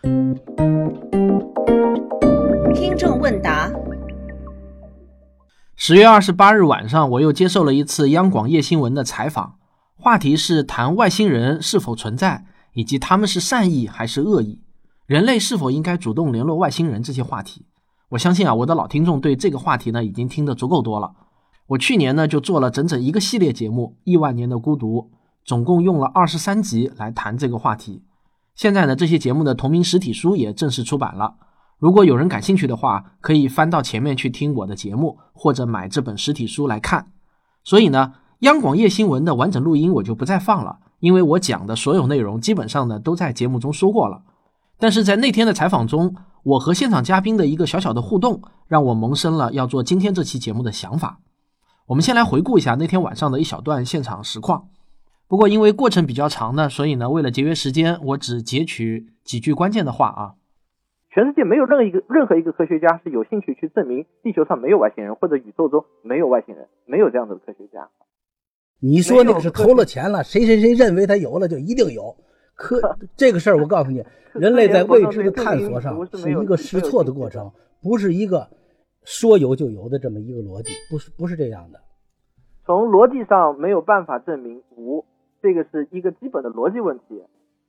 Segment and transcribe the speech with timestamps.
[0.00, 0.46] 听
[2.96, 3.68] 众问答：
[5.74, 9.56] 十月二十八日晚上，我又接受了一次央广夜新闻的采访，
[9.96, 14.60] 话题是谈外星人是否存在，以及他们是善意还是恶意，
[15.06, 17.66] 人类是否应该主动联络外星人这些话题。
[18.10, 21.12] 我相信啊，我的老听众对这个话题呢已经听得足够多了。
[21.66, 25.02] 我去年呢就做了整整一个系列节目《亿万年的孤独》，
[25.44, 28.04] 总共用了二十三集来谈这个话题。
[28.58, 31.36] 现在呢，这些节目的同名实体书也正式出版了。
[31.78, 37.12] 如果有人感兴趣的话，可以翻到前面去听我的节目，或者买这本实体书来看。
[37.62, 44.22] 所以呢，央广夜新闻的完整录音我就不再放了，因为我讲的所有内容基本上呢都在节目中说过了。
[44.76, 51.20] 但是在那天的采访中，我和现场嘉宾的一个小小的互动，让我萌生了要做今天这期节目的想法。
[51.86, 54.66] 我们先来回顾一下那天晚上的一小段现场实况。
[55.28, 60.34] 不过因为过程比较长呢，所以呢，为了节约时间，我只截取几句关键的话啊。
[61.10, 67.88] 全世界没有任何一个任何一个科学家是有兴趣去证明地球上没有外星人，或者宇宙中没有外星人，没有这样的科学家。
[68.80, 72.16] 你说那个是投了钱了，谁谁谁认为他有了就一定有。
[72.54, 72.80] 科
[73.16, 78.48] 这个事儿，我告诉你，人类在未知的探索上是一个试错的过程，不是一个
[79.04, 81.80] 说有就有的这么一个逻辑，不是不是这样的。
[82.64, 85.04] 从逻辑上没有办法证明无。
[85.42, 87.22] 这个是一个基本的逻辑问题，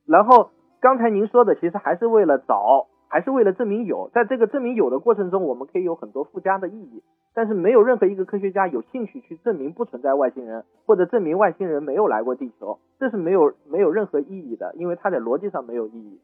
[0.06, 7.04] 然后刚才您说的其实还是为了找，还是为了证明有，在这个证明有的过程中，我们可以有很多附加的意义，
[7.34, 16.20] 但是没有任何一个科学家有兴趣去证明不存在外星人，或者证明外星人没有来过地球，这是没有没有任何意义的，因为它在逻辑上没有意义。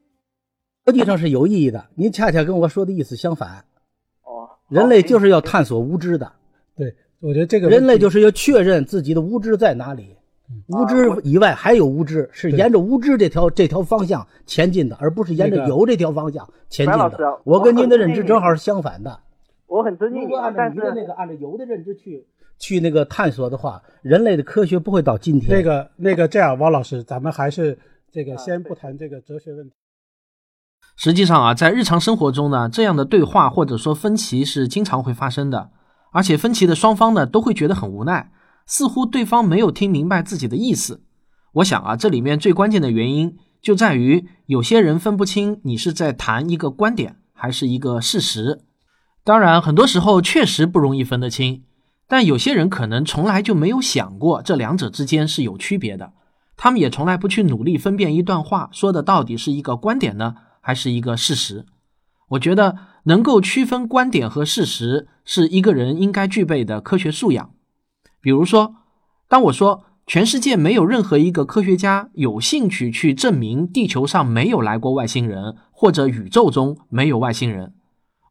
[0.85, 3.65] 逻辑上是有意义的，您恰恰跟我说的意思相反。
[4.23, 6.31] 哦，人类就是要探索无知的，
[6.75, 10.15] 对我觉得这个人类就是要确认自己的无知在哪里。
[10.67, 17.39] 无知以外还有无知，是沿着无知这条这条方向前进的，而不是沿着有这条方向前进的。
[17.43, 19.19] 我跟您的认知正好是相反的。
[19.67, 22.27] 我很尊敬你，但是那个按照有的认知去
[22.59, 25.57] 去那个探索的话，人类的科学不会到今天。
[25.57, 27.77] 那个那个这样，汪老师，咱们还是
[28.11, 29.75] 这个先不谈这个哲学问题。
[30.95, 35.71] 实际上啊，在日常生活中呢，这样的对话或者说分歧是经常会发生的，
[36.11, 38.31] 而且分歧的双方呢都会觉得很无奈。
[38.65, 41.01] 似乎对方没有听明白自己的意思。
[41.53, 48.61] 我想啊，这里面最关键的原因就在于有些人分不清你是在谈一个观点还是一个事实。
[49.23, 51.63] 当然，很多时候确实不容易分得清，
[52.07, 56.13] 但有些人可能从来就没有想过这两者之间是有区别的。
[56.55, 61.65] 他们也从来不去努力分辨一段话说的到底是一个观点呢，还是一个事实。
[62.29, 67.54] 我觉得能够区分观点和事实是一个人应该具备的科学素养。
[68.25, 68.73] 比如说，
[69.27, 77.75] 当我说全世界没有任何一个科学家有兴趣去证明地球上没有来过外星人，或者宇宙中没有外星人，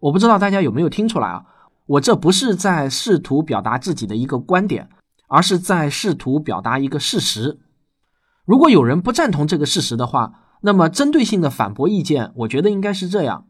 [0.01, 1.45] 我不知道大家有没有听出来啊？
[1.87, 4.89] 我这不是在试图表达自己的一个观点，
[5.29, 7.61] 而是在试图表达一个事实。
[8.45, 13.47] 如果有人不赞同这个事实的话，那么针对性的反驳意见，我觉得应该是这样：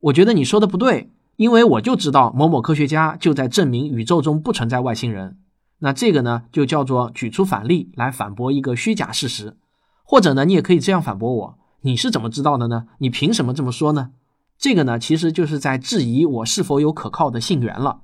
[0.00, 5.36] 我觉得你说的不对，因为我就知道某某科学家就在证明宇宙中不存在外星人。
[5.80, 9.56] 那这个呢，就叫做举出反例来反驳一个虚假事实，
[10.04, 12.86] 或者呢，你也可以这样反驳我：你是怎么知道的呢？
[12.98, 14.10] 你凭什么这么说呢？
[14.56, 18.00] 这个呢，其实就是在质疑我是否有可靠的信源了。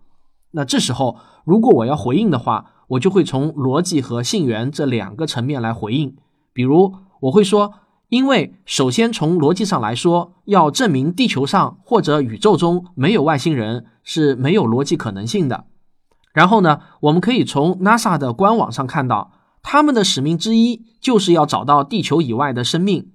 [0.51, 6.17] 那这时候，如果我要回应的话，我就会从逻辑和信源这两个层面来回应。
[6.53, 7.73] 比如，我会说，
[8.09, 15.67] 因为首先从逻辑上来说，要证明地球上或者宇宙中没有外星人是没有逻辑可能性的。
[16.33, 19.33] 然后呢，我们可以从 NASA 的官网上看到，
[19.63, 23.11] 他们的使命之一就是要找到地球以外的生命，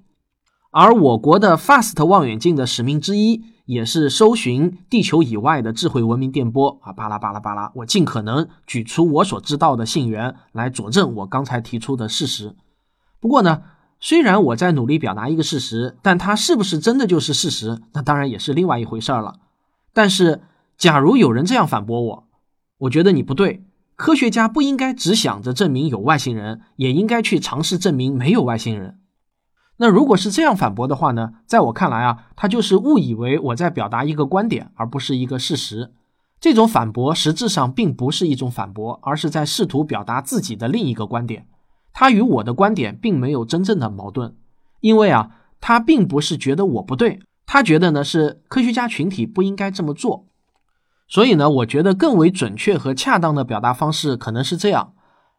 [0.71, 12.55] 而我国的 FAST 望远镜的使命之一也是搜寻地球以外的智慧文明电波啊，巴拉巴拉巴拉，我尽可能举出我所知道的信源来佐证我刚才提出的事实。
[13.19, 13.63] 不过呢，
[13.99, 19.35] 虽然我在努力表达一个事实，但它是不是真的就是事实，那当然也是另外一回事儿了。
[19.93, 20.41] 但是，
[20.77, 22.24] 假如有人这样反驳我，
[22.79, 23.63] 我觉得你不对，
[23.95, 28.99] 科学家不应该只想着证明有外星人，也应该去尝试证明没有外星人。
[29.77, 31.33] 那如果是这样反驳的话呢？
[31.45, 35.91] 在我看来啊，他就是误以为我在表达一个观点，而不是一个事实。
[36.39, 41.47] 这种反驳实质上并不是一种反驳，而是在试图表达自己的另一个观点。
[41.93, 44.35] 他与我的观点并没有真正的矛盾，
[44.81, 50.25] 因为啊，他并不是觉得我不对，他觉得呢是科学家群体不应该这么做。
[51.07, 54.93] 所以呢，我觉得更为准确和恰当的表达方式可能是这样：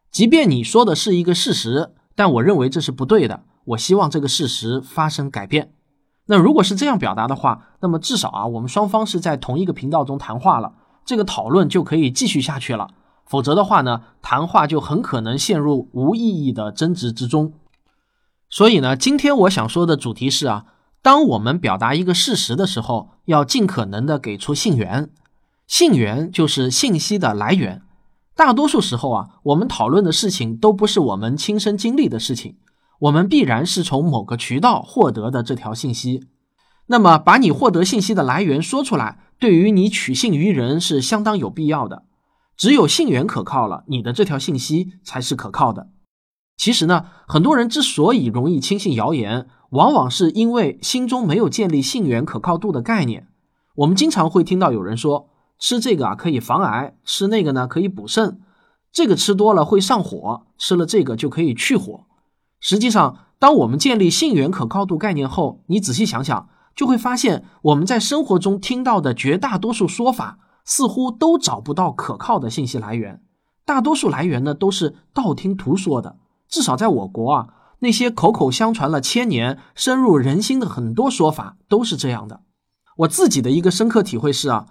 [0.09, 3.43] 即便你说的是一个事实，但我认为这是不对的。
[3.65, 5.73] 我希望这个事实发生改变。
[6.27, 10.73] 那如果是这样表达的话，那么至少啊，我们双方是在同一个频道中谈话了，
[11.05, 12.89] 这个讨论就可以继续下去了。
[13.25, 17.51] 否则的话呢，谈话就很可能陷入无意义的争执之中。
[18.49, 20.65] 所以呢，今天我想说的主题是啊，
[21.01, 25.09] 当我们表达一个事实的时候，要尽可能的给出信源。
[25.67, 27.81] 信源就是信息的来源。
[28.35, 32.55] 大多数时候啊，我们讨论的事情都不是我们亲身经历的事情，
[32.99, 36.27] 我们必然是从某个渠道获得的这条信息。
[36.85, 42.03] 那么，把你获得信息的来源说出来，对于你取信于人是相当有必要的。
[42.55, 45.89] 只有信源可靠了，你的这条信息才是可靠的。
[46.55, 53.27] 其实呢，很多人之所以容易轻信谣言，往往是因为心中没有建立信源可靠度的概念。
[53.75, 55.29] 我们经常会听到有人说，
[55.59, 58.39] 吃这个啊可以防癌，吃那个呢可以补肾，
[58.91, 62.05] 这个吃多了会上火，吃了这个就可以去火。
[62.59, 70.39] 实际上，当我们建立信源可靠度概念后，你仔细想想，就会发现我们在生活中听到的绝大多数说法。
[70.69, 73.21] 似乎都找不到可靠的信息来源，
[73.63, 76.17] 大多数来源呢都是道听途说的。
[76.49, 77.47] 至少在我国啊，
[77.79, 82.41] 那些口口相传了千年、深入人心的很多说法都是这样的。
[82.97, 84.65] 我自己的一个深刻体会是啊，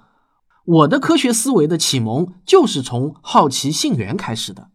[0.66, 4.68] 我的科学思维的启蒙就是从好奇信源开始的。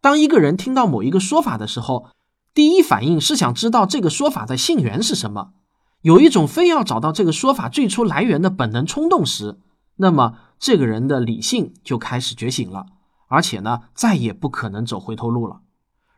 [0.00, 2.06] 当一个人听到某一个说法的时候，
[2.54, 5.50] 第一反应是想知道这个说法的信源是什么，
[6.02, 9.58] 有一种非要找到这个说法最初来源的本能冲动时，
[9.96, 10.38] 那么。
[10.62, 12.86] 这个人的理性就开始觉醒了，
[13.26, 15.62] 而且呢，再也不可能走回头路了。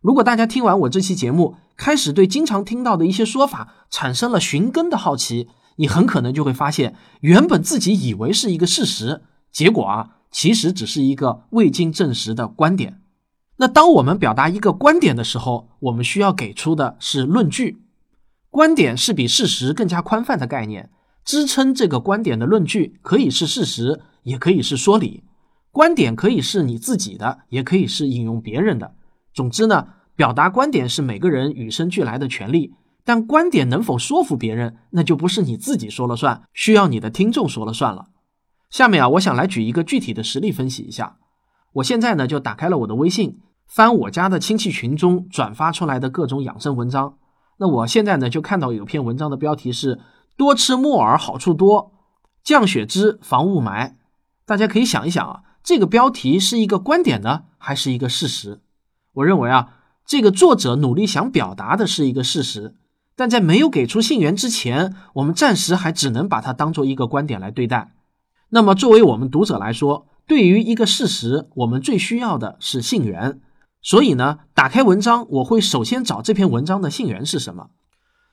[0.02, 13.00] 如果大家听完我这期节目，开始对经常听到的一些说法产生了寻根的好奇，你很可能就会发现，原本自己以为是一个事实，结果啊，其实只是一个未经证实的观点。
[13.56, 17.82] 那当我们表达一个观点的时候，我们需要给出的是论据。
[18.50, 20.90] 观点是比事实更加宽泛的概念，
[21.24, 24.00] 支撑这个观点的论据可以是事实。
[24.24, 25.22] 也可以是说理，
[25.70, 28.94] 观点可以是你自己的，也可以是引用别人的。
[29.34, 32.72] 总之呢，表达观点是每个人与生俱来的权利。
[33.04, 38.06] 但观点能否说服别人，那就不是你自己说了算，需要你的听众说了算了。
[38.70, 41.18] 下面啊，我想来举一个具体的实例分析一下。
[41.74, 47.18] 我现在呢就打开了我的微信，翻我家的亲戚群中转发出来的各种养生文章。
[47.58, 50.00] 那我现在呢就看到有篇文章的标题是
[50.36, 51.92] “多吃木耳好处多，
[52.42, 53.94] 降血脂防雾霾”。
[54.46, 58.60] 大家可以想一想啊，这个标题是一个观点呢，还是一个事实？
[59.14, 59.74] 我认为啊，
[60.06, 62.74] 这个作者努力想表达的是一个事实，
[63.16, 67.92] 但在没有给出信源之前，我们暂时还只能把它当做一个观点来对待。
[68.50, 73.40] 那么，作为我们读者来说，对于一个事实，我们最需要的是信源。
[73.82, 77.68] 所以呢，打开文章，我会首先找这篇文章的信源是什么。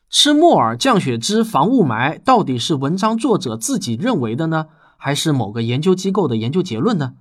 [0.10, 4.68] 吃木耳降血脂防雾霾，到底是文章作者自己认为的呢？
[4.98, 7.14] 还是某个研究机构的研究结论呢？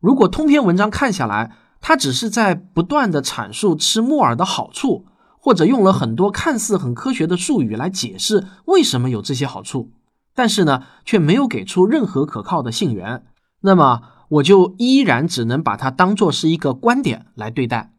[0.00, 5.06] 如果通篇文章看下来，他只是在不断的阐述吃木耳的好处，
[5.42, 9.90] 或者用了很多看似很科学的术语来解释为什么有这些好处，
[10.36, 13.24] 但是呢，却没有给出任何可靠的信源，
[13.62, 17.92] 那么我就依然只能把它当做是一个观点来对待。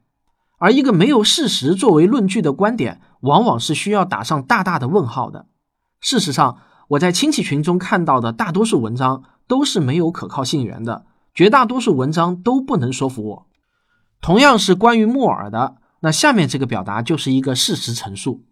[0.57, 5.47] 而一个没有事实作为论据的观点，往往是需要打上大大的问号的。
[5.99, 6.59] 事实上。
[6.89, 13.47] 我在亲戚群中看到的大多数文章都是没有可靠信源的，绝大多数文章都不能说服我。
[14.21, 18.43] 同样是关于木耳的，那下面这个表达就是一个事实陈述。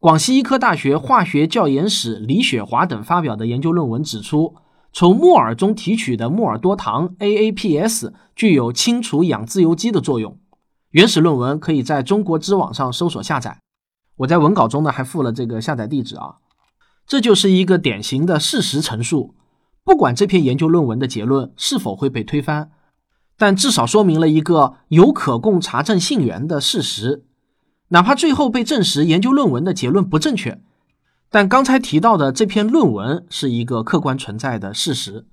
[0.00, 4.56] 广西医科大学化学教研室李雪华等发表的研究论文指出，
[4.92, 10.36] 从木耳中提取的木耳多糖 AAPS 具有清除氧自由基的作用。
[10.90, 13.60] 原始论文可以在中国知网上搜索下载。
[14.16, 16.38] 我在文稿中呢还附了这个下载地址啊。
[17.06, 19.36] 这就是一个典型的事实陈述，
[19.84, 22.72] 不管这篇研究论文的结论是否会被推翻，
[23.40, 27.24] 但至少说明了一个有可供查证信源的事实。
[27.88, 30.60] 哪怕最后被证实研究论文的结论不正确，
[31.30, 35.24] 但刚才提到的这篇论文是一个客观存在的事实。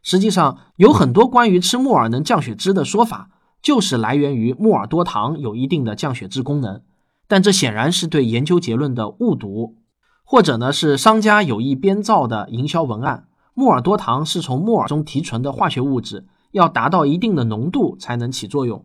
[0.00, 3.30] 实际上，有很多关于吃木耳能降血脂的说法，
[3.60, 6.82] 就是来源于木耳多糖有一定的降血脂功能，
[7.26, 9.74] 但这显然是对研究结论的误读。
[10.22, 13.26] 或者呢，是商家有意编造的营销文案。
[13.54, 18.84] 木耳多糖是从木耳中提纯的化学物质，要达到一定的浓度才能起作用。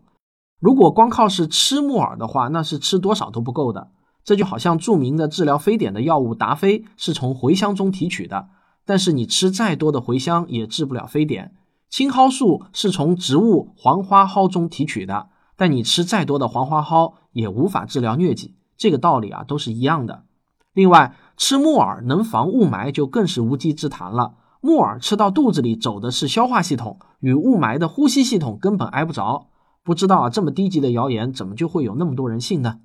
[0.60, 3.90] 如果光靠是吃木耳的话，那是吃多少都不够的。
[4.24, 8.48] 这就好像著名的治疗非典的药物达菲是从茴香中提取的，
[8.84, 11.54] 但是你吃再多的茴香也治不了非典。
[11.88, 18.56] 青蒿素是从植物黄花蒿中提取的，但你吃再多的黄花蒿也无法治疗疟疾。
[18.76, 20.24] 这个道理啊，都是一样的。
[20.72, 24.34] 另外，吃木耳能防雾霾就更是无稽之谈了。
[24.66, 29.46] 木耳吃到肚子里走的是消化系统，与雾霾的呼吸系统根本挨不着。
[29.84, 32.80] 不知道啊，这么低级的谣言怎么就会有那么多人信呢？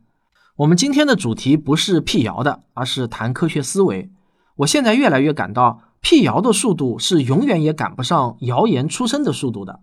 [0.57, 4.11] 我们今天的主题不是辟谣的，而是谈科学思维。
[4.57, 9.79] 我现在越来越感到，辟谣的速度是永远也赶不上谣言出生的速度的。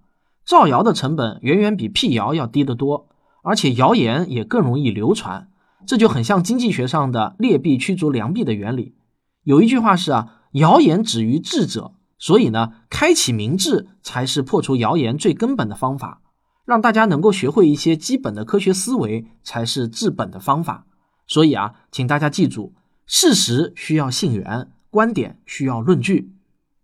[0.47, 3.09] 造谣的成本远远比辟谣要低得多，
[3.43, 5.49] 而且谣言也更容易流传。
[5.85, 8.95] 这就很像经济学上的劣币驱逐良币的原理。
[9.43, 11.93] 有一句话是啊，谣言止于智者。
[12.19, 16.21] 所以呢，开启明智才是破除谣言最根本的方法。
[16.65, 20.85] 让大家能够学会一些基本的科学思维，才是治本的方法。
[21.27, 22.75] 所以啊，请大家记住：
[23.07, 26.35] 事实需要信源，观点需要论据。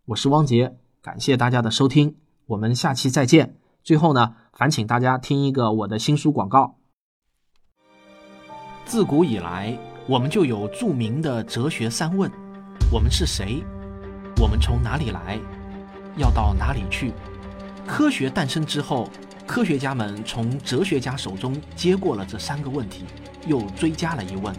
[0.06, 2.16] 我是汪杰，感谢大家的收听，
[2.46, 3.58] 我们下期再见。
[3.82, 6.78] 最后呢，烦请大家听一个我的新书广告。
[8.86, 12.30] 自古以来，我们就有著名的哲学三问：
[12.90, 13.64] 我们是谁？
[14.36, 15.38] 我们从哪里来？
[16.16, 17.12] 要到哪里去？
[17.86, 19.10] 科学诞生之后。
[19.46, 23.04] 科学家们从哲学家手中接过了这三个问题，
[23.46, 24.54] 又追加了一问：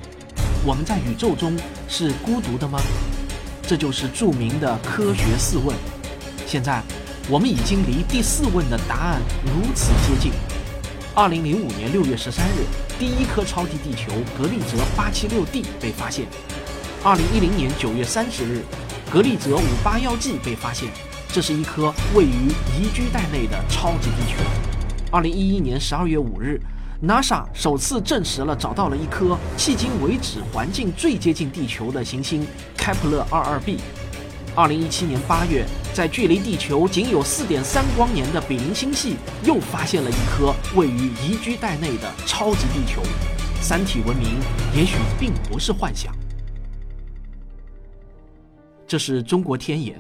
[0.64, 1.58] 我们在宇宙中
[1.90, 2.80] 是孤独的吗？
[3.64, 5.76] 这就是著名的科学四问。
[6.46, 6.84] 现在，
[7.28, 10.32] 我们已经离第四问的答案如此接近。
[11.16, 12.62] 二零零五年六月十三日，
[13.00, 16.28] 第一颗超级地球格利泽八七六 d 被发现。
[17.06, 18.64] 二零一零年九月三十日，
[19.12, 20.90] 格利泽五八幺 g 被发现。
[21.32, 24.44] 这是一颗位于宜居带内的超级地球。
[25.12, 26.60] 二零一一年十二月五日
[27.06, 32.44] ，NASA 首次证实了找到了一颗迄今为止环境最接近地球的行星
[32.76, 33.78] 开普勒二二 b。
[34.56, 43.04] 二零一七年八月，在距离地球仅有四点三光年的比邻星系又发现了一颗位于宜居带内的超级地球。
[43.62, 44.40] 三体文明
[44.76, 46.12] 也许并不是幻想。
[48.88, 50.00] 这是中国天眼，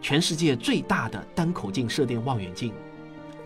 [0.00, 2.72] 全世界最大的单口径射电望远镜。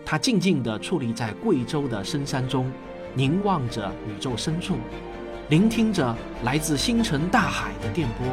[0.03, 2.71] 它静静地矗立在贵州的深山中，
[3.13, 4.77] 凝望着宇宙深处，
[5.49, 8.27] 聆听着来自星辰大海的电波。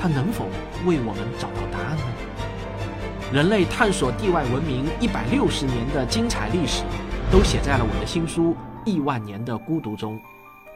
[0.00, 0.44] 它能否
[0.86, 2.04] 为我们找到答案呢？
[3.32, 6.84] 人类探索地外文明一百六十年的精彩历史，
[7.32, 8.52] 都写在了我的新书
[8.84, 10.20] 《亿万年的孤独》中。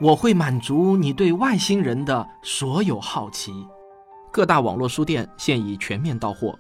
[0.01, 3.53] 我会满足你对外星人的所有好奇。
[4.31, 6.59] 各大网络书店现已全面到货。